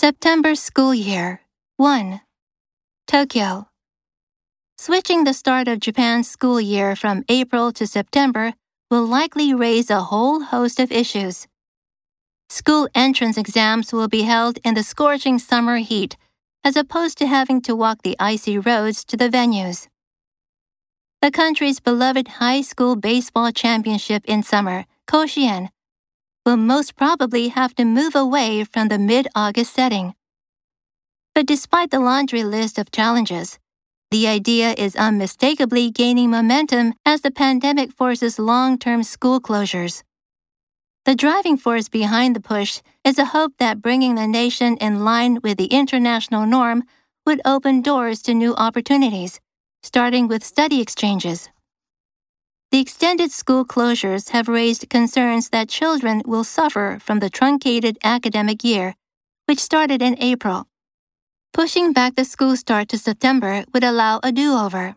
[0.00, 1.40] September school year
[1.76, 2.20] 1.
[3.08, 3.66] Tokyo.
[4.78, 8.54] Switching the start of Japan's school year from April to September
[8.92, 11.48] will likely raise a whole host of issues.
[12.48, 16.16] School entrance exams will be held in the scorching summer heat,
[16.62, 19.88] as opposed to having to walk the icy roads to the venues.
[21.20, 25.70] The country's beloved high school baseball championship in summer, Koshien,
[26.48, 30.14] will most probably have to move away from the mid August setting.
[31.34, 33.58] But despite the laundry list of challenges,
[34.10, 40.02] the idea is unmistakably gaining momentum as the pandemic forces long term school closures.
[41.04, 45.40] The driving force behind the push is a hope that bringing the nation in line
[45.42, 46.84] with the international norm
[47.26, 49.38] would open doors to new opportunities,
[49.82, 51.50] starting with study exchanges.
[52.70, 58.62] The extended school closures have raised concerns that children will suffer from the truncated academic
[58.62, 58.94] year,
[59.46, 60.66] which started in April.
[61.54, 64.96] Pushing back the school start to September would allow a do over.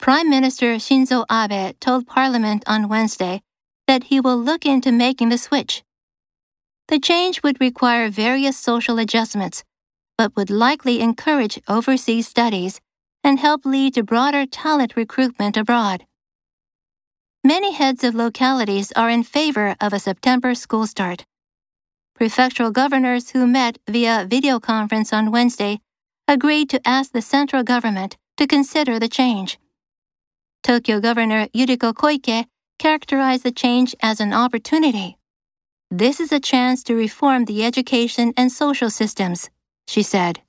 [0.00, 3.42] Prime Minister Shinzo Abe told Parliament on Wednesday
[3.86, 5.84] that he will look into making the switch.
[6.88, 9.62] The change would require various social adjustments,
[10.18, 12.80] but would likely encourage overseas studies
[13.22, 16.06] and help lead to broader talent recruitment abroad.
[17.42, 21.24] Many heads of localities are in favor of a September school start
[22.20, 25.80] prefectural governors who met via video conference on Wednesday
[26.28, 29.58] agreed to ask the central government to consider the change.
[30.62, 32.44] Tokyo Governor Yuriko Koike
[32.78, 35.16] characterized the change as an opportunity.
[35.90, 39.48] This is a chance to reform the education and social systems,
[39.88, 40.42] she said.